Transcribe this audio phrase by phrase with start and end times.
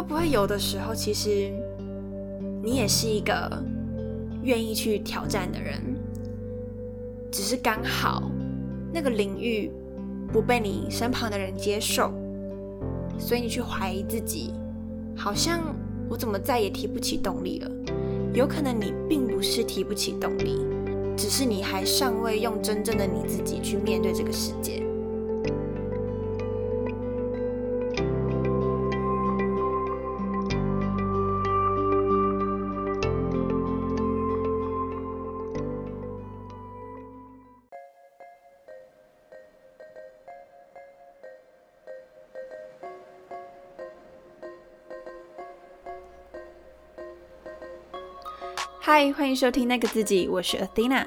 [0.00, 1.52] 会不会有的时候，其实
[2.62, 3.62] 你也是一个
[4.42, 5.78] 愿意去挑战的人，
[7.30, 8.22] 只是刚好
[8.94, 9.70] 那个领域
[10.32, 12.14] 不被你身旁的人接受，
[13.18, 14.54] 所以你去怀疑自己，
[15.14, 15.60] 好像
[16.08, 17.70] 我怎么再也提不起动力了？
[18.32, 20.64] 有可能你并不是提不起动力，
[21.14, 24.82] 只是你还尚未用真正的你自己去面对这个世界。
[49.02, 51.06] 嗨，欢迎收听那个自己，我是 Athena。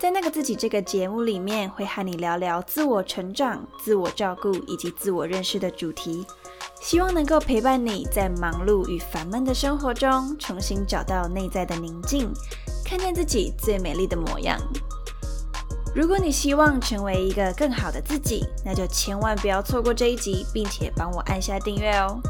[0.00, 6.26] 在那个自己这个节目里面，会和你聊聊自我成长、自我照顾以及自我认识的主题，
[6.80, 12.28] 希望能够陪伴你在忙碌与烦闷的生活中，重新找到内在的宁静，
[12.84, 14.58] 看见自己最美丽的模样。
[15.94, 22.20] 如果你希望成为一个更好的自己，那就千万不要错过这一集，并且帮我按下订阅哦。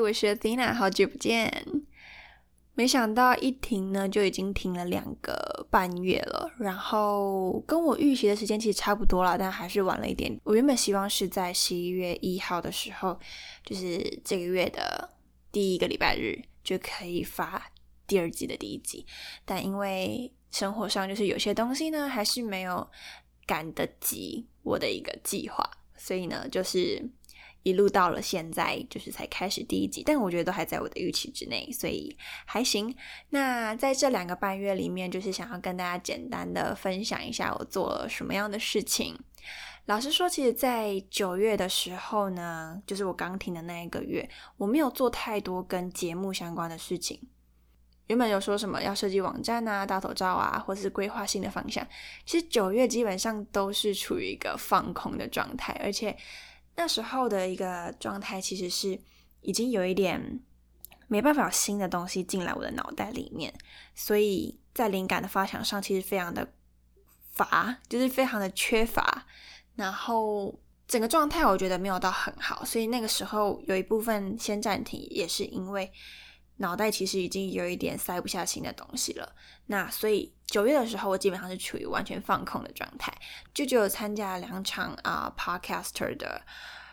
[0.00, 1.66] 我是 Athena，好久不见。
[2.74, 6.50] 没想到一停呢，就已经停了两个半月了。
[6.58, 10.36] 然后跟我预习的时间其实差不多了，但还是晚了一点。
[10.42, 13.18] 我原本希望是在十一月一号的时候，
[13.64, 15.08] 就是这个月的
[15.52, 17.70] 第一个礼拜日就可以发
[18.06, 19.06] 第二季的第一集。
[19.44, 22.90] 但因为生活上就是有些东西呢，还是没有
[23.46, 25.64] 赶得及我的一个计划，
[25.96, 27.08] 所以呢，就是。
[27.64, 32.94] 一路到了现在，就是才开始第一集，但我觉得都还在我的预期之内，所以还行。
[33.30, 39.18] 那在这两个半月里面，就是想要跟大家简单的分享一下我做了什么样的事情。
[39.86, 47.18] 老实说，其实，在九月的时候呢，就是我刚停的那一个月，我没有做太多跟节目相关的事情。
[48.08, 51.86] 原本有说什么要设计网站啊、大头照啊，或是规划新的方向，
[52.26, 56.14] 其实九月基本上都是处于一个放空的状态，而且。
[56.76, 59.00] 那时候的一个状态其实是
[59.40, 60.40] 已经有一点
[61.06, 63.52] 没办法有新的东西进来我的脑袋里面，
[63.94, 66.52] 所以在灵感的发想上其实非常的
[67.32, 69.26] 乏，就是非常的缺乏。
[69.76, 75.92] 然后整个状态我觉得没有到很好，所以那个时候有一部分先暂停，也是因为
[76.56, 79.34] 脑袋其实已经有一点塞不下新的东西了。
[79.66, 80.32] 那所以。
[80.54, 83.12] 九月的时候，我基本上是处于完全放空的状态，
[83.52, 86.40] 就只有参加两场啊，podcaster 的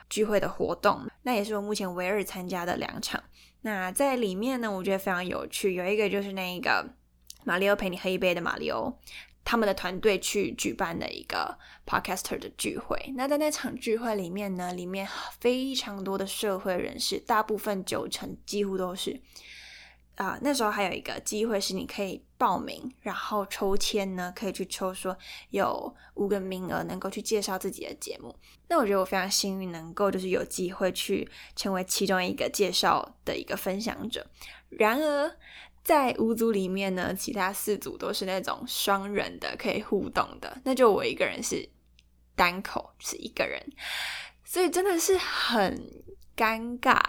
[0.09, 3.23] 聚会的活动，那也是我目前唯二参加的两场。
[3.61, 6.83] 那在里面呢，我觉得非常有趣，有一个就是那个
[7.43, 8.97] 马里奥陪你喝一杯的马里奥，
[9.43, 11.55] 他们的团队去举办的一个
[11.85, 13.13] podcaster 的聚会。
[13.15, 15.07] 那在那场聚会里面呢，里面
[15.39, 19.21] 非常多的社会人士，大部分九成几乎都是。
[20.21, 25.17] 啊，那时候还有一个机会是你可以报名，然后抽签呢，可以去抽说
[25.49, 28.35] 有五个名额能够去介绍自己的节目。
[28.67, 34.23] 那我觉得我非常幸运，能够就是有机会去成为其中一个介绍的一个分享者。
[34.69, 35.35] 然而
[35.83, 41.67] 在五组里面呢，其他四组都是那种双人的可以互动的，那就我一个人是
[42.35, 43.59] 单口，是一个人，
[44.43, 46.03] 所以真的是很。
[46.41, 46.99] 尴尬，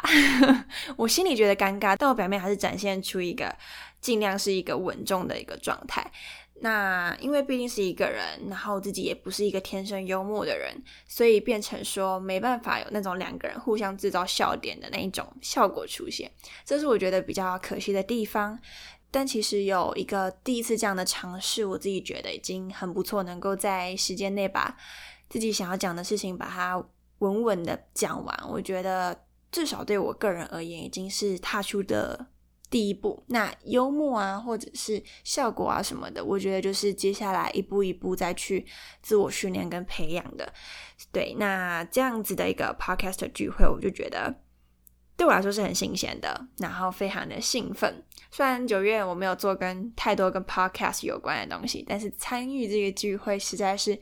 [0.94, 3.56] 我心里觉得尴尬，但我表面还是展现出一个
[3.98, 6.12] 尽量是一个稳重的一个状态。
[6.56, 10.76] 那因为毕竟是一个人，然后自己也不是一个天生幽默的人，
[11.08, 16.30] 所以变成说没办法有那种两个人互相制造笑点的那一种效果出现，
[16.66, 18.58] 这是我觉得比较可惜的地方。
[19.10, 24.76] 但其实有一个第一次这样的尝试，我自己觉得已经很不错，能够在时间内把
[25.30, 26.84] 自己想要讲的事情把它。
[27.22, 29.16] 稳稳的讲完，我觉得
[29.52, 32.26] 至少对我个人而言，已经是踏出的
[32.68, 33.22] 第一步。
[33.28, 38.66] 那幽默啊，或者是效果啊什么的，我觉得就是接下来一步一步再去
[39.02, 40.52] 自我训练跟培养的。
[41.12, 44.34] 对，那这样子的一个 podcast 聚会，我就觉得
[45.16, 48.04] 对我来说是很新鲜的，然后非常的兴奋。
[48.32, 53.96] 虽然九月我没有做跟太多跟 podcast 有关的东西，但是参与这个聚会实在是。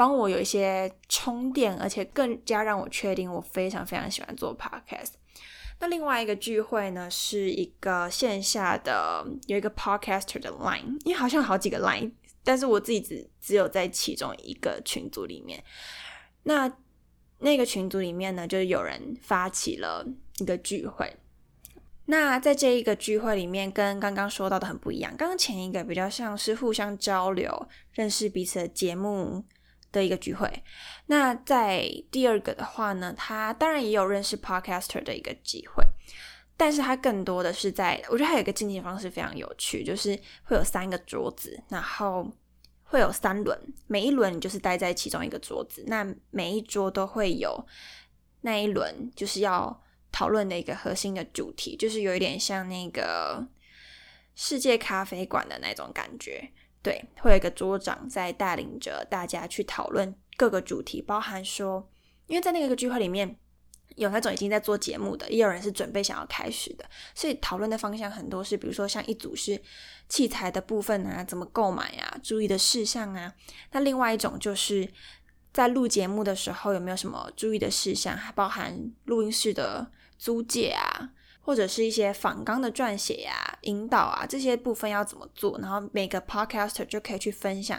[0.00, 5.10] 帮我有一些充电，而且更加让我确定我非常非常喜欢做 podcast。
[5.78, 12.10] 那另外一个聚会呢，是一个线下的有一个 podcaster 的 line，因为好像好几个 line，
[12.42, 15.62] 但是我自己只只有在其中一个群组里面。
[16.44, 16.72] 那
[17.40, 20.06] 那个群组里面呢，就是有人发起了
[20.38, 21.14] 一个聚会，
[22.06, 25.14] 那在这一个聚会里面，跟刚刚说到的很不一样。
[25.18, 29.44] 刚刚前一个比较像是互相交流、认识彼此的节目
[29.92, 30.50] 的一个聚会。
[31.06, 35.84] 那在第二个的话呢，他当然也有认识 podcaster 的一个机会，
[36.56, 42.30] 但是他更多的是在，我觉得还有一个进行方式非常有趣，就是会有三个桌子，然后
[42.84, 47.66] 会有三轮，每一轮就是待在其中一个桌子，那每一桌都会有
[48.40, 49.82] 那一轮就是要。
[50.12, 53.46] 讨论的一个核心的主题，就是有一点像那个
[54.34, 56.50] 世界咖啡馆的那种感觉，
[56.82, 61.88] 对，会有一个桌长在带领着大家去讨论各个主题，包含说，
[62.26, 63.36] 因为在那个聚会里面
[63.96, 66.84] 有那种已经在做节目的，也有人是准备想要开始的，
[67.14, 69.60] 所以讨论的方向很多是，比如说像一组是
[70.08, 73.32] 器材的部分啊，怎么购买啊，注意的事项啊，
[73.72, 74.88] 那另外一种就是
[75.52, 79.90] 在录节目的时候有没有什么注意的事项，还包含录音室的。
[80.20, 81.08] 租借啊，
[81.50, 85.58] 或者是一些仿纲的撰写呀、引导啊，这些部分要怎么做？
[85.58, 87.76] 然后每个 podcaster 就可以去分享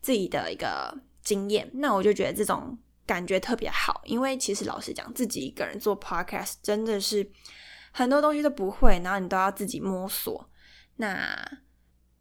[0.00, 1.68] 自己的一个经验。
[1.74, 7.28] 那我就觉得这种感觉特别好，因为其实老实讲，自己一个人做 podcast 真的是
[7.90, 10.48] 很多东西都不会，然后你都要自己摸索。
[10.94, 11.58] 那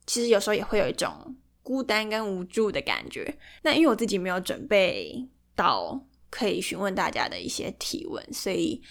[0.07, 3.37] 其实有时候也会有一种孤单跟无助的感觉。
[3.61, 8.81] 那因为我自己没有准备到可以询问大家的一些提问，所以。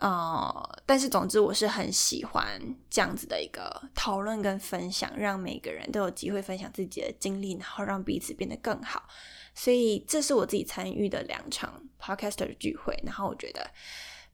[0.00, 9.08] 呃，但是总之我是很喜欢这样子的一个讨论跟分享，让每个人都有机会分享自己的经历，然后让彼此变得更好。
[9.56, 13.68] 所以这是我自己参与的两场 podcaster 的聚会，然后我觉得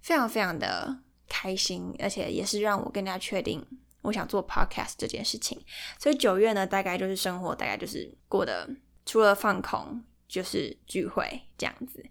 [0.03, 0.99] 非常非常的
[1.31, 3.67] 开心，而且也是让我更加确定
[4.03, 5.59] 我想做 podcast 这件事情。
[5.99, 8.69] 所以九月呢，大概就是生活，大概就是过的
[9.07, 12.05] 除了放空就是聚会这样子。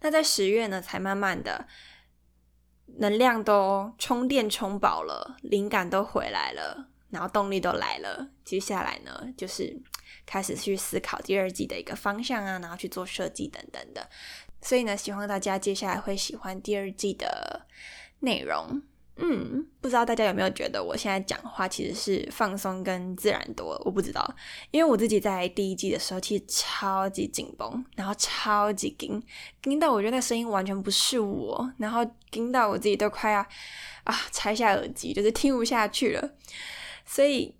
[0.00, 1.66] 那在十月呢，才慢慢的。
[2.98, 8.28] 能量都充电充饱了，灵感都回来了，然后动力都来了。
[8.44, 9.80] 接下来呢，就是
[10.26, 14.08] 开始去思考第二季的一个方向啊，然后去做设计等等的。
[14.62, 17.66] 所以呢，希望大家接下来会喜欢第二季的
[18.20, 18.82] 内容。
[19.16, 23.82] 嗯，不知道大家有没有觉得我现在讲话其实是放松跟自然多了？
[23.84, 24.34] 我不知道，
[24.70, 29.22] 因为我自己在第一季的时候其实超级紧绷，然后超级紧，
[29.62, 33.40] 紧到我觉得那声音完全不是我，然后紧到我自己都快要
[34.04, 36.30] 啊拆下耳机，就是听不下去了。
[37.04, 37.54] 所以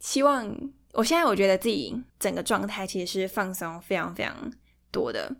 [0.00, 0.54] 希望
[0.92, 4.52] 我现在我觉得自己整个状态其实是放松非常非常
[4.92, 5.34] 多的，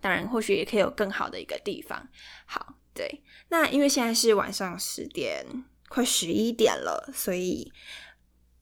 [0.00, 2.08] 当然或许也可以有更好的一个地方。
[2.46, 2.74] 好。
[2.94, 5.46] 对，那因为现在是晚上十点，
[5.88, 7.72] 快十一点了，所以，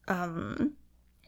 [0.07, 0.75] 嗯，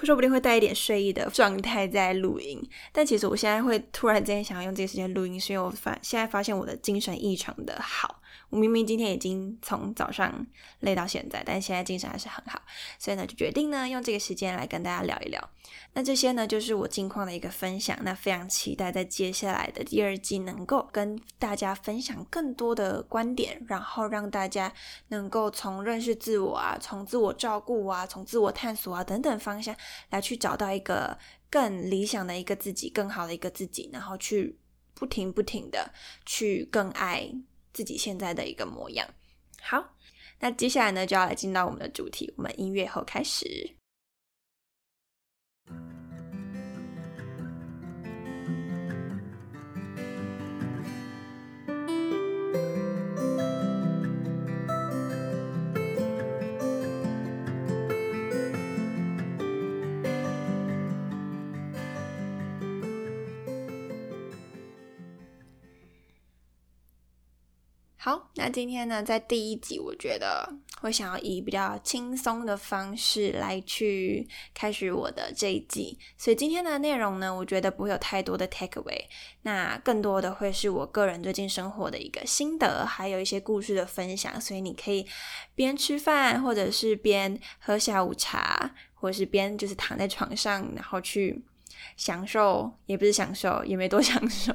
[0.03, 2.63] 说不定会带一点睡意的状态在录音。
[2.93, 8.22] 但其实我现在会突然之间想要用这个时间录音，是因为我发现在发现我的精神异常的好。
[8.53, 10.47] 我明明今天已经从早上
[10.81, 12.61] 累到现在，但现在精神还是很好，
[12.99, 15.51] 所以呢就决定呢用这个时间来跟大家聊一聊。
[15.95, 17.99] 那这些呢就是我近况的一个分享。
[18.03, 24.71] 那非常期待在接下来的第二季能够跟大家分享更多的观点，然后让大家
[25.09, 29.75] 能够从认识自我啊，从自我照顾啊，从自我探索啊等等方向
[30.11, 31.17] 来去找到一个
[31.49, 34.59] 更理想的一个自己，更好的一个自己，然后去
[34.93, 35.91] 不停不停的
[36.27, 37.33] 去更爱。
[37.73, 39.09] 自己现在的一个模样。
[39.61, 39.95] 好，
[40.41, 42.33] 那接下来呢，就要来进到我们的主题。
[42.37, 43.77] 我们音乐后开始。
[68.05, 79.05] 好，那今天呢，在第一集，我觉得会想要以比较轻松的方式来去开始我的这一季，所以今天的内容呢，我觉得不会有太多的 take away，
[79.43, 85.07] 那更多的会是我个人最近生活的一个心得，还有一些故事的分享，所以你可以
[85.55, 91.41] 边吃饭，或者是边喝下午茶，或者是边就是躺在床上，然后去
[91.97, 94.53] 享受，也不是享受，也没多享受，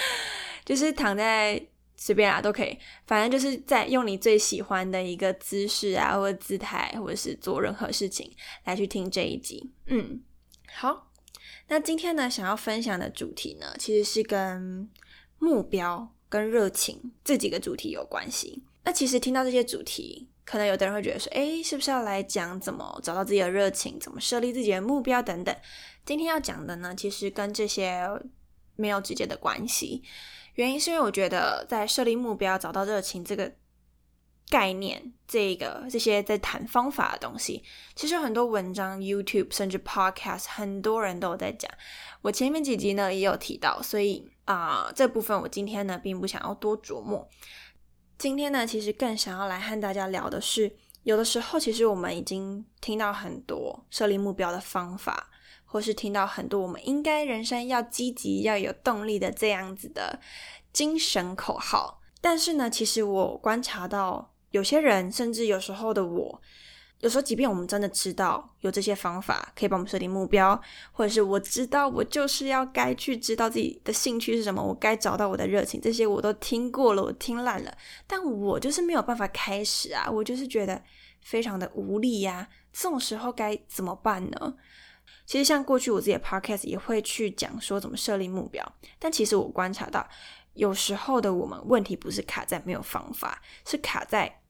[0.66, 1.66] 就是躺在。
[1.96, 8.30] 随便啊，都可以，反正就是在用你最喜欢的一个姿势啊，或者姿态，或者是做任何事情
[8.64, 9.72] 来去听这一集。
[9.86, 10.20] 嗯，
[10.72, 11.10] 好，
[11.68, 14.90] 那今天呢，想要分享的主题呢，其实是跟
[15.38, 18.64] 目标跟热情这几个主题有关系。
[18.84, 25.56] 那其实听到这些主题，可能有的人会觉得说，哎，是不是要来讲怎么找到自己的热情，怎么设立自己的目标等等？
[26.04, 28.06] 今天要讲的呢，其实跟这些
[28.76, 30.02] 没有直接的关系。
[30.54, 33.52] 原因是因为我觉得在设立目标、找到热情这个
[34.48, 41.70] 概念，这个这些在谈方法的东西，其实很多文章、YouTube 甚至 Podcast，很多人都有在讲。
[42.22, 47.28] 我前面几集呢也有提到，所以啊这部分我今天呢并不想要多琢磨。
[48.16, 55.30] 今天呢，其实更想要来和大家聊的是，有的时候其实我们已经听到很多设立目标的方法，
[55.64, 60.18] 或是听到很多我们应该人生要积极、要有动力的这样子的
[60.72, 62.00] 精神口号。
[62.20, 66.42] 但是呢，其实我观察到有些人，甚至有时候的我。
[67.04, 70.58] 有时候，即便我们真的知道有这些方法可以帮我们设定目标，
[70.90, 80.82] 或者是我知道我就是要该去知道自己的兴趣是什么，我该找到我的热情，这些我都听过了，我听烂了，但我就是没有办法开始啊，我就是觉得
[81.20, 82.48] 非常的无力呀。
[82.72, 84.54] 这种时候该怎么办呢？
[85.26, 88.66] 其实像过去我自己的 podcast 也会去讲说怎么设立目标，
[88.98, 90.08] 但其实我观察到，
[90.54, 94.40] 有时候的我们问题不是卡在没有方法，是卡在。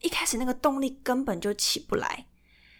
[0.00, 2.26] 一开始那个动力根本就起不来，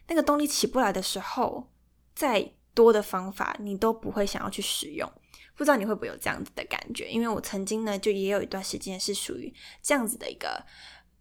[0.06, 1.70] 那个动力起不来的时候，
[2.14, 5.10] 再多的方法你都不会想要去使用。
[5.56, 7.10] 不知道你会不会有这样子的感觉？
[7.10, 10.64] 因为我曾经呢，就也有一段时间是属于这样子的一个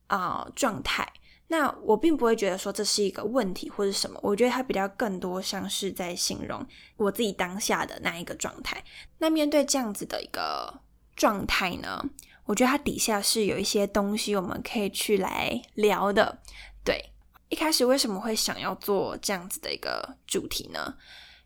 [0.05, 1.11] 啊状态。
[1.47, 6.63] 那我并不会觉得说这是一个问题或者什么，我觉得它比较更多像是在形容
[6.97, 8.83] 我自己当下的那一个状态。
[9.17, 10.81] 那面对这样子的一个
[11.15, 12.03] 状态呢？
[12.47, 16.39] 我觉得它底下是有一些东西我们可以去来聊的。
[16.83, 17.11] 对，
[17.49, 20.95] 一开始为什么会想要做这样子的一个主题呢？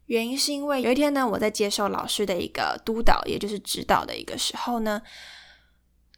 [0.06, 5.02] 原因是因为有一天呢，我在接受老师的一个督导，也就是指导的一个时候呢，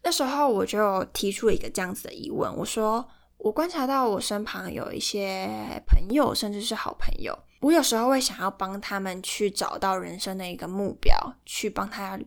[0.04, 5.48] 那时候我就提出了一个这样子的疑问，我说：我观察到我身旁有一些
[5.88, 12.20] 朋友，甚至是好朋友，我有时候会想要帮他们去找到人生的一个目标，去帮他。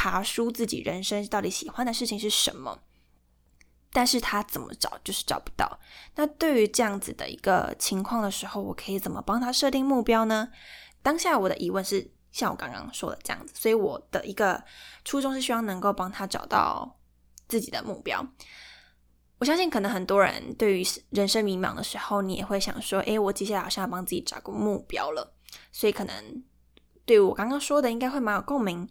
[0.00, 2.78] 爬书自己人生到底喜欢的事情是什么，
[3.92, 5.80] 但是他怎么找就是找不到。
[6.14, 10.50] 那对于这样子的一个情况的时候，我可以怎么帮他设定目标呢？
[11.02, 14.62] 当下我的疑问是像我刚刚说的这样子，所以我的一个
[15.04, 16.96] 初衷是希望能够帮他找到
[17.48, 18.24] 自己的目标。
[19.40, 25.34] 我相信可能很多人对于人生迷茫的时候，你也会想说：“诶，我接下来好像要帮自己找个目标了。”
[25.72, 26.44] 所以可能
[27.04, 28.88] 对我刚刚说的应该会蛮有共鸣。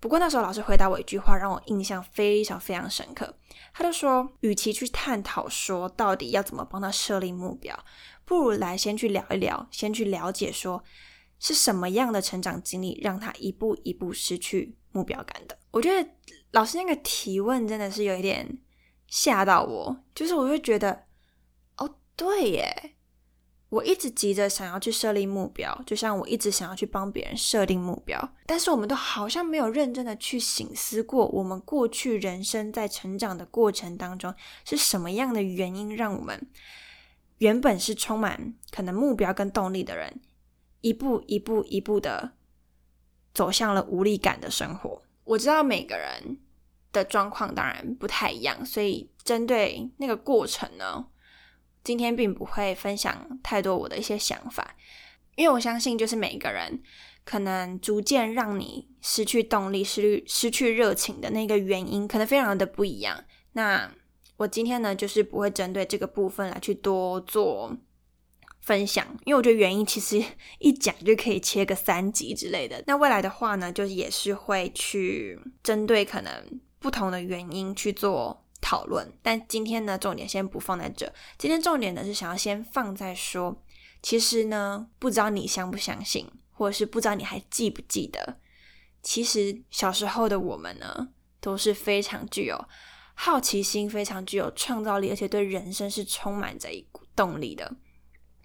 [0.00, 3.34] 不过那时候老师回答我一句话，让我印象非常非常深刻。
[3.72, 7.78] 他就说，与其去探讨说到底要怎么帮他设立目标，
[8.24, 10.82] 不如来先去聊一聊，先去了解说
[11.38, 15.58] 是什么样的成长经历让他一步一步失去目标感的。
[15.70, 16.10] 我觉得
[16.52, 18.58] 老师那个提问真的是有一点
[19.08, 21.04] 吓到我，就是我会觉得，
[21.76, 22.95] 哦，对耶。
[23.76, 36.48] 我一直急着想要去设立目标，就像我一直想要去帮别人设定目标，但是我们都好像没有认真的去醒思过，我们过去人生在成长的过程当中是什么样的原因，让我们
[37.38, 40.22] 原本是充满可能目标跟动力的人，
[40.80, 42.32] 一步一步一步的
[43.34, 45.02] 走向了无力感的生活。
[45.24, 46.38] 我知道每个人
[46.92, 51.08] 的状况当然不太一样，所以针对那个过程呢。
[51.86, 54.74] 今天并不会分享太多我的一些想法，
[55.36, 56.82] 因为我相信，就是每个人
[57.24, 63.22] 可能逐渐让你失去动力、失去失去热情的那个原因，可能非常的不一样。
[63.52, 63.88] 那
[64.36, 67.72] 我今天呢，就是不会针对这个部分来去多做
[68.62, 70.20] 分享，因为我觉得原因其实
[70.58, 72.82] 一讲就可以切个三集之类的。
[72.88, 78.42] 那未来的话呢，就也是会去针对可能不同的原因去做。
[78.66, 81.12] 讨论，但今天呢，重点先不放在这。
[81.38, 83.62] 今天重点呢是想要先放在说，
[84.02, 88.40] 其实呢，不知道你相不相信，或者是不知道你还记不记得，
[89.04, 92.60] 其实小时候的我们呢，都是非常具有
[93.14, 97.72] 好奇心、非常具有创造力，而且对人生是充满着一股动力的。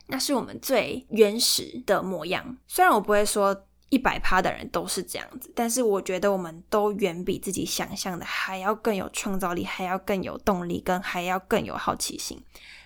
[0.06, 2.60] 那是我们最原始的模样。
[2.68, 3.66] 虽然我不会说。
[3.92, 12.42] 一百趴的人都是这样子，但是我觉得我们都远比自己想象的还要更有创造力，还要更有动力，跟还要更有好奇心。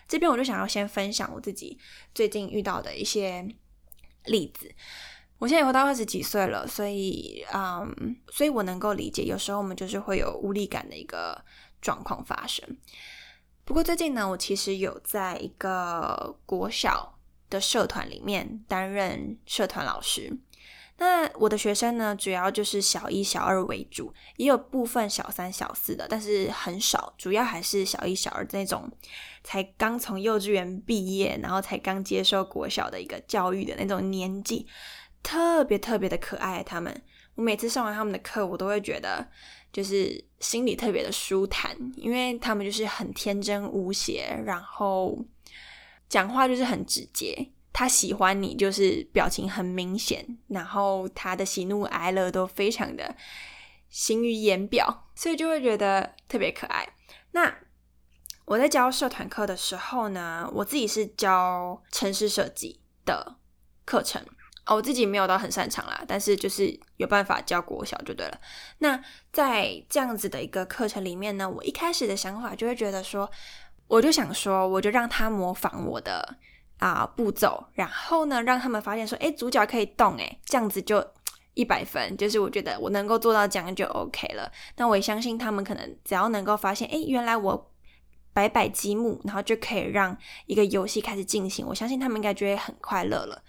[0.08, 1.78] 这边我就想要先分享我自己
[2.16, 3.48] 最近遇到的一些
[4.26, 4.74] 例子。
[5.38, 11.40] 我现在活到二十几岁了，所以，嗯，所以我能够理解，有时候我们就是会有无力感的一个
[11.82, 12.66] 状况发生。
[13.64, 20.36] 不过最近呢，我其实有在一个国小的社团里面担任社团老师。
[20.98, 28.90] 那我的学生呢，主要就是小一、小二为主，也有部分小三、小四的，但是很少，主要还是小一、小二那种
[29.44, 34.66] 才刚从幼稚园毕业，然后才刚接受国小的一个教育的那种年纪，
[35.22, 36.64] 特别特别的可爱。
[36.64, 37.04] 他们，
[37.36, 39.28] 我每次上完他们的课，我都会觉得，
[39.74, 45.20] 就是心里特别的舒坦，因为他们就是很天真无邪，然后
[46.08, 47.52] 讲话就是很直接。
[47.78, 53.14] 他喜欢你，就是表情很明显，然后他的喜怒哀乐都非常的
[53.90, 56.88] 形于言表，所以就会觉得特别可爱。
[57.32, 57.54] 那
[58.46, 63.36] 我在教社团课的时候呢，我自己是教城市设计的
[63.84, 64.26] 课程
[64.66, 68.40] 哦，我自己没有到很擅长啦，但是就是有办法教国小就对了。
[68.78, 68.98] 那
[69.34, 73.30] 在这样子的一个课程里面呢，我一开始的想法就会觉得说，
[73.88, 76.38] 我就想说，我就让他模仿我的
[76.80, 81.06] 啊步骤，然后呢，让他们发现说，哎，主角可以动，哎，这样子就
[81.54, 84.52] 一百分，就是我觉得我能够做到这样就 OK 了。
[84.78, 87.72] 那我也相信他们可能只要能够发现，哎，原来我。
[88.36, 90.14] 摆摆积木，然后就可以让
[90.46, 91.66] 一个游戏开始进行。
[91.66, 93.42] 我相信他们应该觉得很快乐了。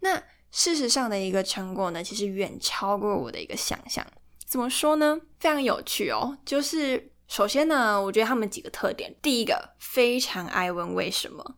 [0.00, 4.06] 那事实上的一个成果呢，其实远超过我的一个想象。
[4.44, 5.18] 怎么说呢？
[5.38, 6.36] 非常有趣哦。
[6.44, 11.56] 就是首先呢，我觉得他们几个特点，第一个非常爱问为什么。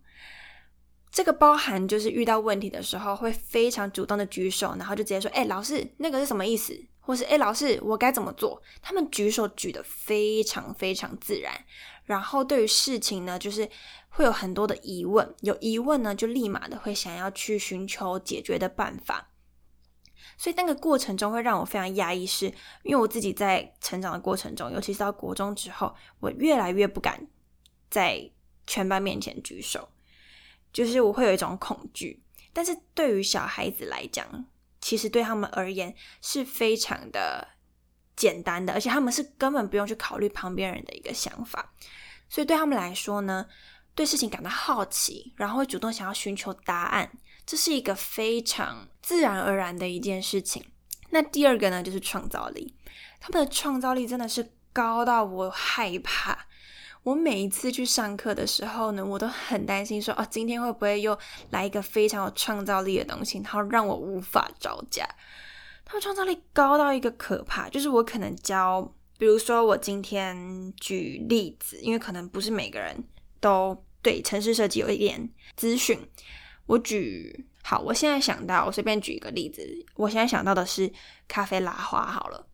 [1.13, 11.53] 这个包含就是遇到问题的时候，会非常主动的举手，然后就直接说：“哎，老师，那个是什么意思？”或是“哎，老师，我该怎么做？”他们举手举得非常非常自然。
[12.07, 13.69] 然后对于事情呢，就是
[14.09, 19.29] 会有很多的疑问，有疑问呢，就立马的会想要去寻求解决的办法。
[20.39, 22.47] 所以那个过程中会让我非常压抑，是
[22.85, 27.29] 因为我自己在成长的过程中，尤其是到国中之后，我越来越不敢
[27.91, 28.31] 在
[28.67, 29.89] 全班面前举手，
[30.73, 32.23] 就是我会有一种恐惧。
[32.53, 34.47] 但是对于小孩子来讲，
[34.81, 37.49] 其实对他们而言是非常的。
[38.15, 41.73] 简单的，而且他们是根本不用去考虑旁边人的一个想法，
[42.29, 43.47] 所以对他们来说呢，
[43.95, 47.11] 对事情感到好奇，然后会主动想要寻求答案，
[47.47, 50.63] 这是一个非常自然而然的一件事情。
[51.09, 52.77] 那第二个呢，就是创造力，
[53.19, 56.47] 他们的创造力真的是高到我害怕。
[57.03, 61.19] 我每一次去上课的时候呢，我都很担心说，哦，今天会不会又
[61.51, 65.05] 来一个非常有创造力的东西，然后让我无法招架。
[65.85, 73.05] 他们创造力高到一个可怕，就是我可能教，比如说我今天举例子，因为可能不是每个人
[73.41, 75.99] 都对城市设计有一点资讯。
[76.67, 79.61] 我举好，我现在想到，我随便举一个例子，
[79.97, 80.91] 我现在想到的是
[81.27, 82.47] 咖啡拉花好了。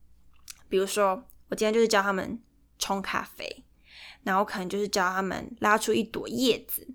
[0.70, 2.42] 比如说，我今天就是教他们
[2.78, 3.64] 冲咖啡，
[4.22, 6.86] 然后可能就是教他们拉出一朵叶子。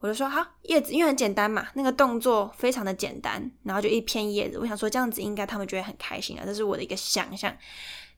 [0.00, 4.58] 我就说好，叶子因为很简单嘛，那个动作非常的简单，然后就一片叶子。
[4.58, 7.56] 我想说这样子应该他们觉得很开心啊，这是我的一个想象。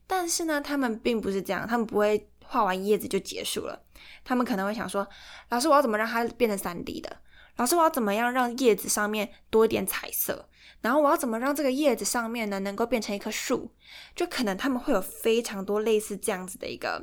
[0.07, 3.81] 但是呢，他们并不是这样，他们不会画完叶子就结束了。
[4.25, 5.07] 他们可能会想说，
[5.51, 7.17] 老师我要怎么让它变成三 D 的？
[7.57, 10.49] 老师我要怎么样让叶子上面多一点彩色？
[10.81, 13.71] 然后我要怎么让这个叶子上面呢能够变成一棵树？
[14.15, 17.01] 就可能他们会有非常多类似这样子的一个。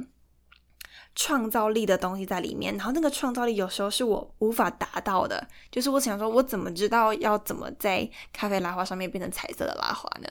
[1.15, 5.47] 创造力的东西在里面，然后那个创造力有时候是我无法达到的。
[5.69, 10.29] 就是我想说，我怎么知道要怎么在咖啡拉花上面变成彩色的拉花呢？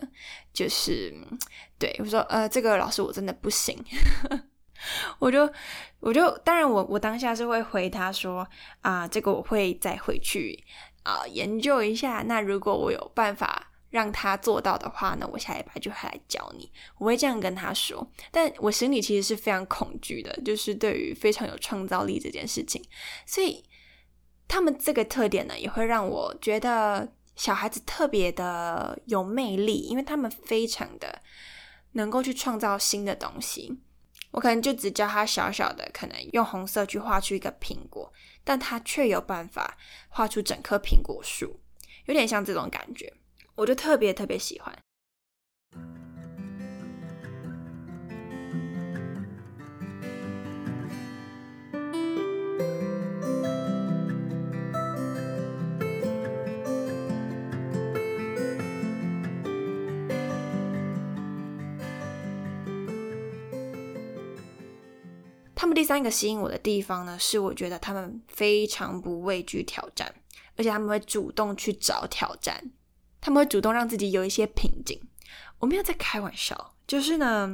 [0.52, 1.14] 就是
[1.78, 3.76] 对我说，呃，这个老师我真的不行。
[5.20, 5.48] 我就
[6.00, 8.46] 我就当然我我当下是会回他说
[8.80, 10.64] 啊，这个我会再回去
[11.04, 12.22] 啊研究一下。
[12.26, 13.68] 那如果我有办法。
[13.92, 16.72] 让他做到的话呢，我下礼拜就会来教你。
[16.96, 22.82] 我会这样跟他说，但我心里其实是非常恐惧的，就是对于非常有创造力这件事情。
[23.26, 23.62] 所以
[24.48, 31.20] 他们这个特点呢，也会让我觉得小孩子特别的有魅力，因为他们非常的
[31.92, 33.78] 能够去创造新的东西。
[34.30, 38.10] 我可能就只教他小小的，可能用红色去画出一个苹果，
[38.42, 39.76] 但他却有办法
[40.08, 41.60] 画出整棵苹果树，
[42.06, 43.12] 有点像这种感觉。
[43.54, 44.76] 我就特别特别喜欢。
[65.54, 70.12] 他们第三个吸引我的地方呢，是我觉得他们非常不畏惧挑战，
[70.56, 72.72] 而且他们会主动去找挑战。
[73.22, 75.00] 他们会主动让自己有一些瓶颈，
[75.60, 76.74] 我没有在开玩笑。
[76.88, 77.48] 就是呢，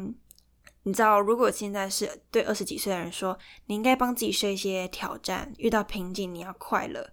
[0.85, 7.12] 你知道，如果现在是对二十几岁的人说，你应该帮自己设一些挑战，遇到瓶颈你要快乐，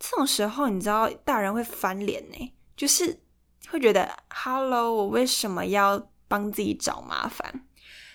[0.00, 3.22] 这种时候，你知道大人会翻脸呢，就是
[3.68, 7.64] 会觉得，Hello，我为什么要帮自己找麻烦？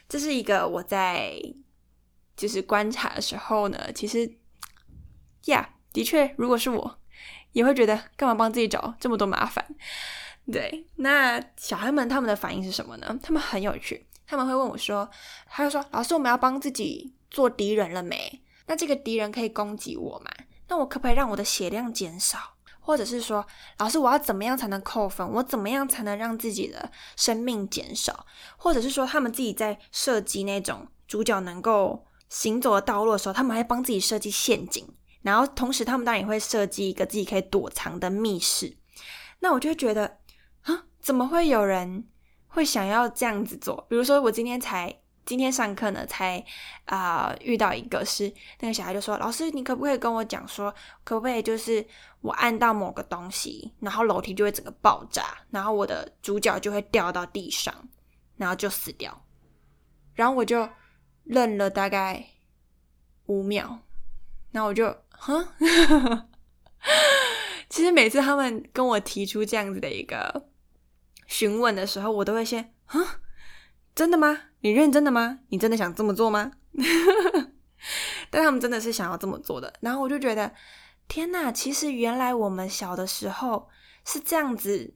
[0.10, 1.42] 这是一个我在
[2.36, 4.30] 就是观察的时候呢，其实
[5.46, 6.99] ，Yeah，的确，如果是我。
[7.60, 9.66] 也会觉得干嘛帮自己找这么多麻烦？
[10.50, 13.20] 对，那小孩们他们的反应是什么呢？
[13.22, 15.08] 他们很有趣，他们会问我说
[15.46, 18.42] ：“他就说老师，我们要帮自己做敌人了没？
[18.68, 20.32] 那这个敌人可以攻击我吗？
[20.70, 22.40] 那我可不可以让我的血量减少？
[22.80, 23.46] 或者是说，
[23.78, 25.30] 老师，我要怎么样才能扣分？
[25.30, 28.26] 我怎么样才能让自己的生命减少？
[28.58, 34.88] 或者是说，他们自己在设计那种主角能够行走的道路的时候，他们还帮自己设计陷阱，
[35.22, 38.78] 然后同时他们当然也会设计一个自己可以躲藏的密室。
[39.40, 40.20] 那我就觉得，
[40.62, 42.08] 啊，怎么会有人？
[42.52, 44.92] 会想要这样子做，比如说我今天才
[45.24, 46.44] 今天上课呢，才
[46.86, 51.86] 啊遇到一个是那个小孩就说：“老师，你可不可以跟我讲说，可不可以就是
[52.22, 57.72] 我按到某个东西，然后楼梯就会整个爆炸，然后我的主角就会掉到地上，
[58.36, 59.24] 然后就死掉。”
[60.16, 60.68] 然后我就
[61.26, 62.26] 愣了大概
[63.28, 63.78] 五秒，
[64.52, 64.88] 然后我就
[65.20, 65.56] 哈，
[67.70, 70.48] 其实每次他们跟我提出这样子的一个。
[71.28, 73.20] 询问的时候，我都会先啊，
[73.94, 74.46] 真的吗？
[74.62, 75.42] 你认真的吗？
[75.50, 76.54] 你真的想这么做吗？
[78.32, 79.72] 但他们真的是想要这么做的。
[79.82, 80.52] 然后我就觉得，
[81.08, 81.52] 天哪！
[81.52, 83.70] 其实原来我们小的时候
[84.04, 84.96] 是这样子，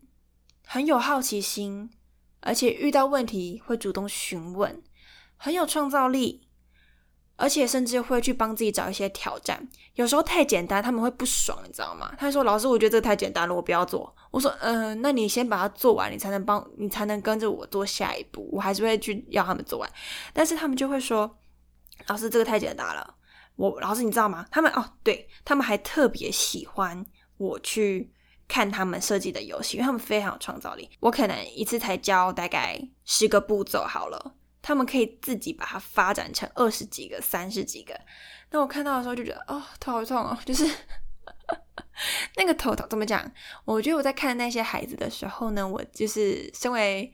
[0.66, 1.92] 很有好奇心，
[2.40, 4.82] 而且遇到问题会主动询问，
[5.38, 6.43] 很有创造力。
[7.36, 12.14] 而且甚至会去帮自己找一些挑战，有时候太简单，他们会不爽，你知道吗？
[12.18, 19.90] 他说：“老师，我觉得这个太简单了，我不要做。”我说：“嗯，那你先把它做完，你才能帮，你才能跟着我做下一步。”我还是会去要他们做完，
[20.32, 21.38] 但是他们就会说
[22.08, 23.16] ：“老师，这个太简单了。”
[23.56, 24.46] 我老师，你知道吗？
[24.50, 27.06] 他们哦，对他们还特别喜欢
[27.38, 28.12] 我去
[28.48, 30.90] 看他们设计的游戏，因为他们非常有创造力。
[31.00, 34.34] 我可能一次才教大概十个步骤好了。
[34.64, 37.94] 他们可以自己把它发展成二十几个、三十几个。
[38.50, 40.66] 那我看到的时候就觉得，哦，头好痛哦， 就是
[42.38, 42.88] 那个头疼。
[42.90, 43.30] 怎么讲？
[43.66, 47.12] 我觉得我在看那些孩子的时候呢，我就是身为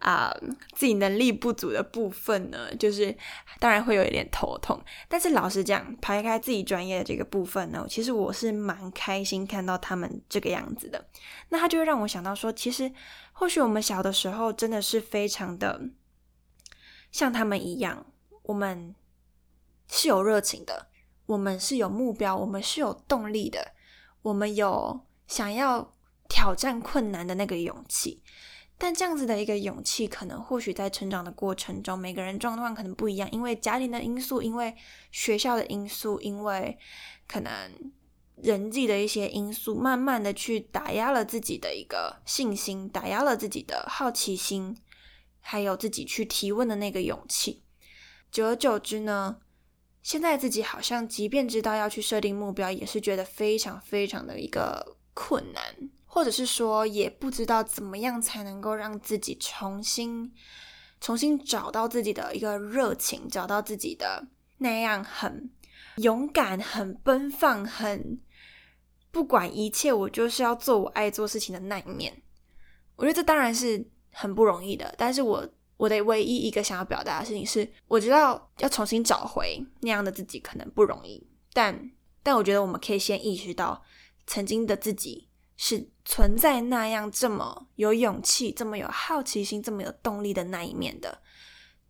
[0.00, 0.30] 啊
[0.74, 3.16] 自己能力不足的部分呢，就是
[3.58, 4.78] 当然会有一点头痛。
[5.08, 11.08] 但是老实讲，排开自己专业的这个部分呢，其实我是蛮开心看到他们这个样子的。
[11.48, 12.92] 那他就会让我想到说，其实
[13.32, 15.80] 或许我们小的时候真的是非常的。
[17.12, 18.06] 像他们一样，
[18.42, 18.94] 我们
[19.88, 20.88] 是有热情的，
[21.26, 23.72] 我们是有目标，我们是有动力的，
[24.22, 25.94] 我们有想要
[26.28, 28.22] 挑战困难的那个勇气。
[28.78, 34.74] 但这样子的一个勇气，可能或许在成长的过程中，每个人状况可能不一样，因为家庭的因素，因为
[35.12, 36.76] 学校的因素，因为
[37.28, 37.52] 可能
[38.36, 44.76] 人际的一些因素，慢慢的去打压了自己的一个信心，打压了自己的好奇心。
[45.44, 47.64] 还有自己去提问的那个勇气，
[48.30, 49.38] 久而久之呢，
[50.02, 55.62] 现在自己好像即便知道要去设定目标，也是觉得非常非常的一个困难，
[56.06, 60.32] 或者是说也不知道怎么样才能够让自己重新
[61.00, 64.28] 重新找到自己的一个热情，找到自己的
[64.58, 65.50] 那样很
[65.96, 68.20] 勇敢、很奔放、很
[69.10, 72.22] 不管一切，我就是要做我爱做事情的那一面。
[72.94, 73.90] 我觉得这当然是。
[74.12, 75.46] 很不容易的，但是我
[75.76, 81.90] 我的唯一一个想要表达的事情是，我知道要重新找回那样的自己可能不容易，但
[82.22, 83.82] 但我觉得我们可以先意识到，
[84.26, 91.20] 曾经的自己是存在那样这么有勇气、这么有好奇心、这么有动力的那一面的，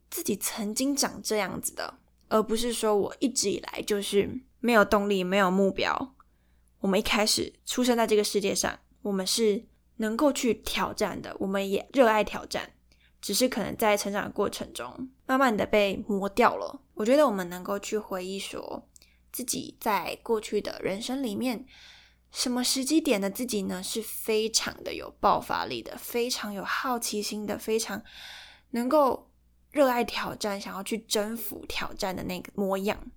[0.08, 6.14] 自己曾经长这样子的，而不是说我一直以来就是没有动力、没有目标。
[6.78, 9.66] 我们一开始出生在这个世界上，我们是。
[10.02, 12.72] 能够去挑战的，我们也热爱挑战，
[13.20, 16.82] 只是可能在成长的过程中，慢慢的被磨掉了。
[16.94, 18.88] 我觉得我们能够去回忆，说
[19.30, 21.64] 自己在过去的人生里面，
[22.32, 28.02] 什么时机点的自己呢，是非常的有爆发力的，非常有好奇心的，非常
[28.72, 29.30] 能够
[29.70, 33.12] 热爱挑战，想要去征服挑战的那个模样。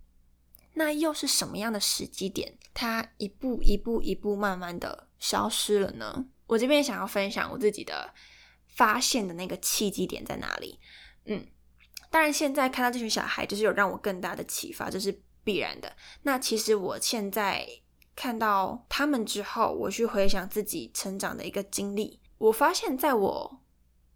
[0.76, 6.28] 那又是什么样的时机点，它一步一步一步慢慢的消失了呢？
[6.48, 8.14] 我这边想要分享我自己的
[8.68, 10.80] 发现的那个契机点在哪里？
[11.26, 11.46] 嗯，
[12.10, 15.96] 当然现在看到这群小孩，就是有让我更大的启发，这是必然的。
[16.24, 17.68] 那其实我现在
[18.16, 23.62] 看到他们之后，我去回想自己成长的一个经历，我发现在我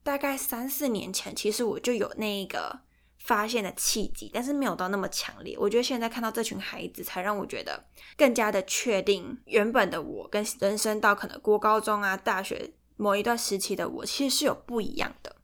[0.04, 2.82] 大概三四年前，其实我就有那一个。
[3.20, 5.56] 发现的契机，但是没有到那么强烈。
[5.60, 7.86] 我觉得现在看到这群孩子，才让我觉得
[8.18, 15.36] 更加的确定，原本的我跟人生到可能过高中啊、大学某一段时期的我，其实是有不一样的。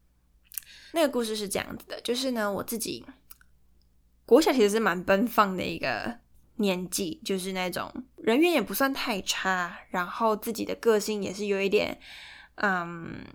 [0.93, 3.05] 那个故事是这样子的，就是呢，我自己
[4.25, 6.19] 国小其实是蛮奔放的一个
[6.55, 11.99] 年纪，就是那种人缘也不算太差，然后自己的个性也是有一点，
[12.55, 13.25] 嗯，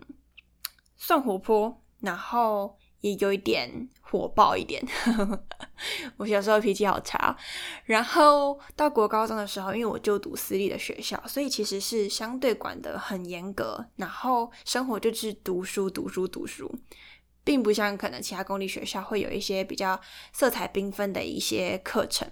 [0.97, 2.77] 算活泼，然后。
[3.01, 4.83] 也有一点火爆一点。
[6.17, 7.35] 我小时候脾气好差，
[7.85, 16.73] 然后到国高中的时候，因为我就读私立的学校，所以其实是相对管得很严格，然后生活就是读书、读书、读书，
[17.43, 19.99] 并不像可能其他公立学校会有一些比较
[20.31, 22.29] 色彩缤纷的一些课程。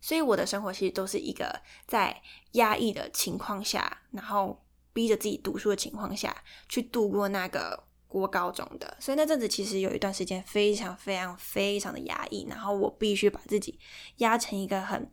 [0.00, 2.20] 所以我的生活其实都是一个在
[2.52, 6.36] 压抑的情况下，然后逼着自己读书的情况下
[6.68, 8.96] 去度过那个国高中的。
[9.00, 13.78] 所以那阵子其实有一段时间非常非常非常的压抑，然后我必须把自己
[14.18, 15.10] 压成一个很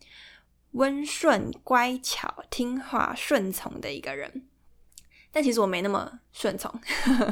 [0.71, 4.47] 温顺、乖巧、听话、顺从的一个人。
[5.31, 6.69] 但其实我没那么顺从，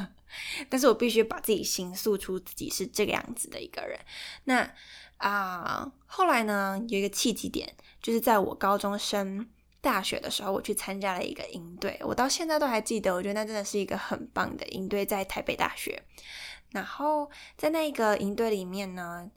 [0.69, 3.99] 但是我必须把自己形塑出自己是这个样子的一个人。
[4.45, 4.71] 那。
[5.17, 9.49] 啊，后来呢，有一个契机点，就是在我高中生
[9.81, 16.01] 大学的时候，我去参加了一个营队，我到现在都还记得，我觉得那真的是一个很棒的营队，在台北大学。
[16.71, 19.29] 然后在那个营队里面呢，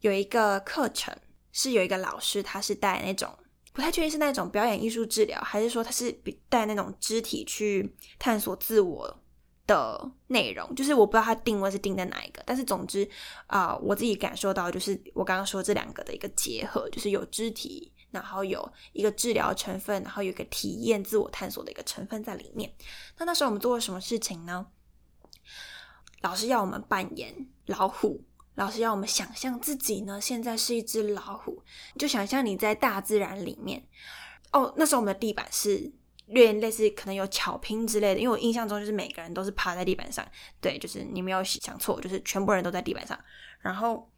[0.00, 1.14] 有一个课程
[1.52, 3.32] 是有一个老师，他是带那种
[3.72, 6.10] 不太确定是那种表演艺术治疗，还是说他是
[6.48, 9.18] 带那种肢体去探索自我。
[9.64, 13.08] 的内容就是我不知道他定位是定在哪一个，但是总之
[13.46, 22.72] 啊，我自己感受到就是我刚刚说这两个的一个结合，就是有肢体，然后有一个治疗成分，然后有一个体验自我探索的一个成分在里面。
[23.18, 24.66] 那那时候我们做了什么事情呢？
[26.20, 27.34] 老师要我们扮演
[27.66, 28.22] 老虎，
[28.54, 31.62] 老师要我们想象自己呢现在是一只老虎，
[31.98, 33.84] 就想象你在大自然里面。
[34.52, 35.92] 哦，那时候我们的地板是。
[36.26, 40.26] 略类似可能有巧拼之类的，因为我印象中就是每个人都是趴在地板上，
[40.62, 43.18] 对，就是你没有想错，就是全部人都在地板上，
[43.60, 44.08] 然后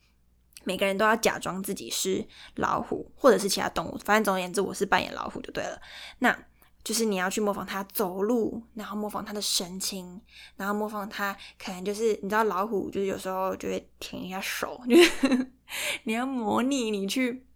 [0.64, 5.80] 每个人都要假装自己是老虎或者是其他动物，反正总而言之，我是扮演老虎就对了。
[6.18, 6.36] 那
[6.82, 10.20] 就是你要去模仿它走路，然后模仿它的神情，
[10.56, 15.52] 然后模仿它可能就是你知道老虎就是有时候就会舔一下手，就是
[16.04, 17.46] 你要模拟你去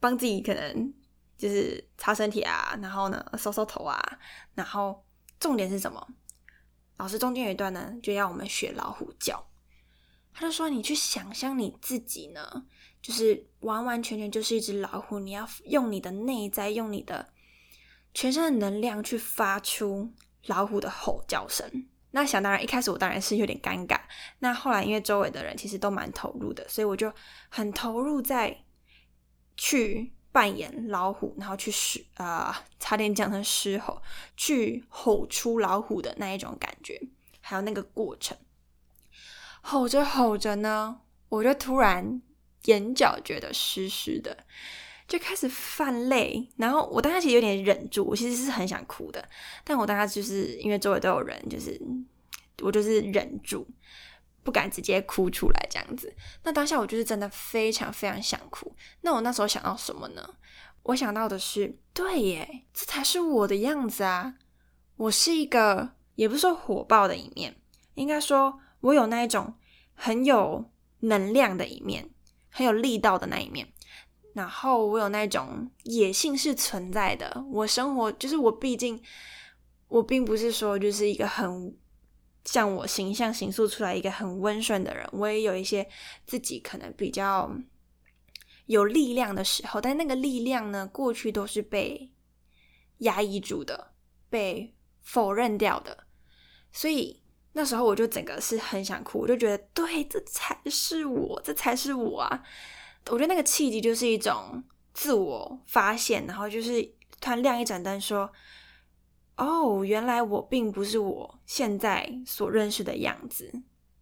[0.00, 0.92] 帮自己可能。
[1.38, 4.00] 就是擦身体啊，然后呢，收收头啊，
[4.54, 5.04] 然后
[5.40, 6.06] 重点是什么？
[6.98, 9.44] 老师中间有一段呢，就要我们学老虎叫。
[10.32, 12.64] 他就说：“你去想象你自己呢，
[13.00, 17.32] 就是完完全全就是一只老虎，你要用你的内在，用你的
[18.14, 20.12] 全身的能量去发出
[20.46, 24.00] 老虎的吼叫声。”那想当然，一开始我当然是有点尴尬。
[24.38, 27.12] 那后来因为周围的人其实都蛮投入的，所以我就
[27.48, 28.64] 很投入在
[29.56, 30.12] 去。
[30.34, 34.00] 扮演老虎，然后去狮啊，差点讲成狮吼，
[34.34, 36.98] 去吼出老虎的那一种感觉，
[37.42, 38.34] 还有那个过程，
[39.62, 42.20] 吼着吼着呢，我就突然
[42.64, 44.36] 眼角觉得湿湿的，
[45.08, 46.46] 就开始泛泪。
[46.56, 49.26] 然后我当时其实有点忍住，我其实是很想哭的，
[49.64, 51.80] 但我当时就是因为周围都有人，就是
[52.60, 53.66] 我就是忍住。
[54.44, 56.12] 不敢直接哭出来，这样子。
[56.42, 58.74] 那当下我就是真的非常非常想哭。
[59.02, 60.28] 那我那时候想到什么呢？
[60.82, 64.34] 我想到的是，对耶，这才是我的样子啊！
[64.96, 67.54] 我是一个，也不是说火爆的一面，
[67.94, 69.54] 应该说我有那一种
[69.94, 72.10] 很有能量的一面，
[72.50, 73.66] 很有力道的那一面。
[74.34, 77.44] 然后我有那种野性是存在的。
[77.50, 79.02] 我生活就是我，毕竟
[79.88, 81.74] 我并不是说就是一个很。
[82.44, 85.88] 像我形象形塑出来一个很温顺的人，我也有一些
[86.26, 87.48] 自己可能比较
[88.66, 92.10] 有力量的时候，但那个力量呢，过去都是被
[92.98, 93.92] 压抑住的，
[94.28, 96.08] 被否认掉的。
[96.72, 97.21] 所以
[97.52, 102.42] 那时候我就整个是很想哭，我就觉得对，这才是我，这才是我啊！
[103.10, 104.62] 我觉得那个契机就是一种
[104.94, 106.82] 自我发现，然后就是
[107.20, 108.30] 突然亮一盏灯说。
[109.38, 113.50] 哦，原来我并不是我现在所认识的样子。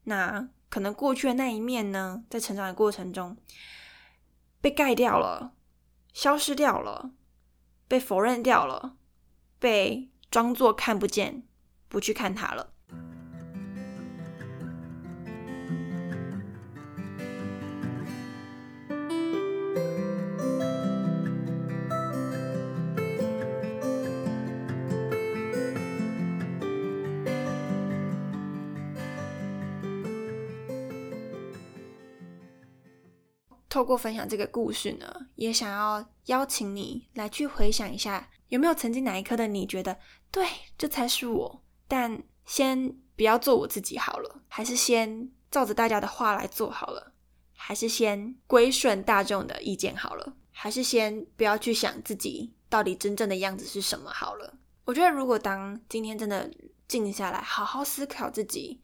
[0.04, 3.36] 那可能过去的那一面呢，在成长的过程中
[4.60, 5.54] 被盖掉了，
[6.12, 7.12] 消失掉了，
[7.86, 8.96] 被否认掉了，
[9.60, 11.44] 被装作看不见，
[11.88, 12.72] 不去看它了。
[33.80, 39.98] 透过分享这个故事呢，也想要邀请你来去回想一下，有没有曾经哪一刻的你觉得，
[40.30, 47.14] 对，这才是我，但先不要做我自己好了，还是先照着大家的话来做好了，
[47.54, 54.58] 还是先归顺大众的意见好了，还是先不要去想自己到底真正的样子是什么好了。
[54.84, 56.50] 我觉得，如果当今天真的
[56.86, 58.82] 静下来，好好思考自己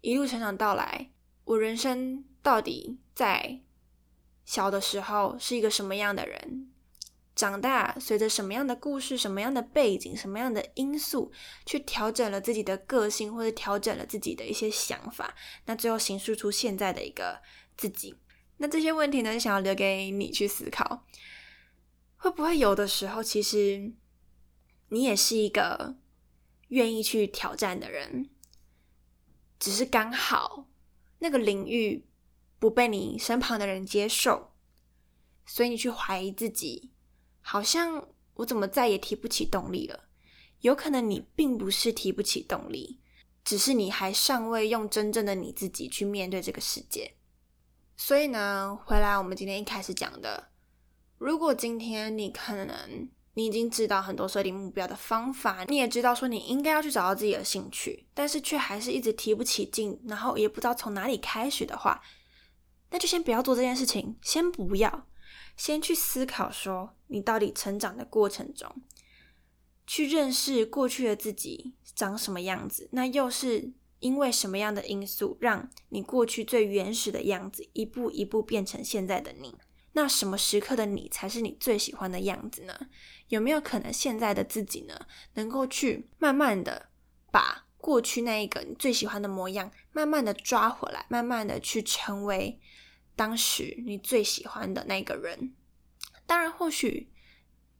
[0.00, 1.12] 一路成长到来，
[1.44, 3.60] 我人生到底在
[4.44, 6.68] 小的时候是一个什么样的人？
[7.34, 11.32] 长大随着什么样的故事、什么样的背景、什么样的因素，
[11.64, 17.40] 去调整了自己的个性，或者调整了自己的一些想法，那最后形塑出现在的一个
[17.74, 18.14] 自己。
[18.58, 21.06] 那这些问题呢，想要留给你去思考，
[22.16, 23.92] 会不会有的时候，其实
[24.90, 25.96] 你也是一个
[26.68, 28.28] 愿意去挑战的人，
[29.58, 30.68] 只是刚好
[31.20, 32.04] 那个领域
[32.62, 34.52] 不被你身旁的人接受，
[35.44, 36.92] 所以你去怀疑自己。
[37.40, 40.04] 好像我怎么再也提不起动力了？
[40.60, 43.00] 有可能你并不是提不起动力，
[43.42, 47.14] 只是你还尚未用真正的你自己去面对这个世界。
[47.96, 50.52] 所以呢，回来我们今天一开始讲的，
[51.18, 62.00] 如果今天你可能你已经知道很多设定目标的方法，你也知道说你应该要去找到自己的兴趣，但是却还是一直提不起劲，然后也不知道从哪里开始的话，
[62.92, 65.08] 那就先不要做这件事情，先不要。
[65.56, 68.74] 先去思考，说你到底成长的过程中，
[69.86, 79.54] 去认识过去的自己长什么样子，那又是因为什么样的因素，让你过去最原始的样子一步一步变成现在的你？
[79.92, 82.74] 那什么时刻的你才是你最喜欢的样子呢？
[83.28, 86.88] 有没有可能现在的自己呢，能够去慢慢的
[87.30, 92.58] 把过去那一个你最喜欢的模样，慢慢的抓回来，慢慢的去成为？
[93.14, 95.54] 当时你最喜欢的那个人，
[96.26, 97.10] 当然或许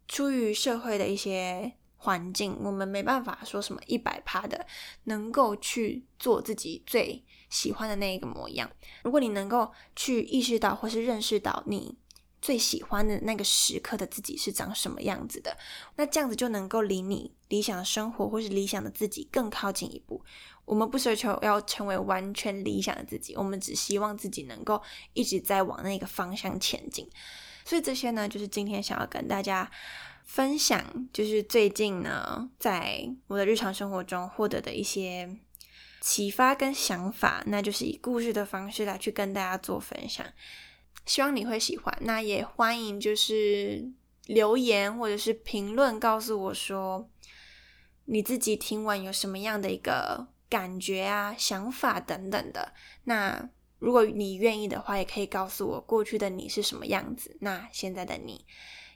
[0.08, 4.66] 出于社会的一些环境，我们没办法说什么一百趴的
[5.04, 8.70] 能够去做自己最喜欢的那一个模样。
[9.04, 11.96] 如果你能够去意识到或是认识到你
[12.40, 15.56] 最喜欢的那个时刻的自己是长什么样子的，
[15.96, 20.24] 那这样子就能够离你理想的生活或是理想的自己更靠近一步。
[20.64, 24.80] 我们不奢求要成为完全理想的自己，我们只希望自己能够
[25.12, 27.08] 一直在往那个方向前进。
[27.64, 29.70] 所以这些呢，就是今天想要跟大家
[30.24, 35.36] 分享，就是最近呢，在我的日常生活中获得的一些
[36.00, 40.24] 启发跟想法，那就是以故事的方式来去跟大家做分享。
[41.04, 43.90] 希望你会喜欢，那也欢迎就是
[44.26, 47.08] 留言或者是评论告诉我说，
[48.04, 50.28] 你自己听完有什么样的一个。
[50.52, 52.74] 感觉啊，想法等等的。
[53.04, 58.44] 那如果你愿意的话，也可以告诉我过去的你是什么样子，那现在的你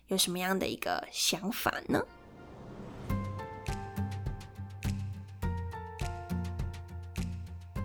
[0.09, 2.05] 有什么样的一个想法呢？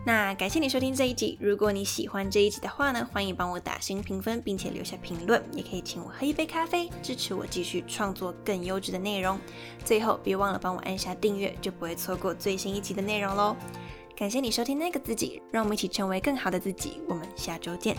[0.04, 1.38] 那感谢你收听这一集。
[1.40, 9.40] 如果你喜欢这一集的话呢，欢迎帮我打星评分，并且留下评论，也可以请我喝一杯咖啡，支持我继续创作更优质的内容。
[9.86, 13.56] 最后，别忘了帮我按下订阅，就不会错过最新一集的内容喽。
[14.18, 17.02] 感谢你收听那个自己，让我们一起成为更好的自己。
[17.08, 17.96] 我们下周见。